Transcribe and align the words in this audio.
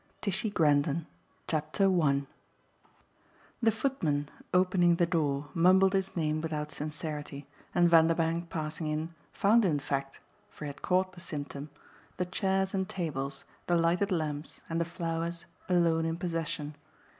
TISHY 0.19 0.49
GRENDON 0.49 1.05
I 1.53 2.23
The 3.61 3.69
footman, 3.71 4.29
opening 4.51 4.95
the 4.95 5.05
door, 5.05 5.49
mumbled 5.53 5.93
his 5.93 6.15
name 6.15 6.41
without 6.41 6.71
sincerity, 6.71 7.45
and 7.75 7.87
Vanderbank, 7.87 8.49
passing 8.49 8.87
in, 8.87 9.13
found 9.31 9.63
in 9.63 9.77
fact 9.77 10.19
for 10.49 10.65
he 10.65 10.69
had 10.69 10.81
caught 10.81 11.11
the 11.13 11.19
symptom 11.21 11.69
the 12.17 12.25
chairs 12.25 12.73
and 12.73 12.89
tables, 12.89 13.45
the 13.67 13.75
lighted 13.77 14.11
lamps 14.11 14.63
and 14.67 14.81
the 14.81 14.85
flowers 14.85 15.45
alone 15.69 16.05
in 16.05 16.17
possession. 16.17 16.73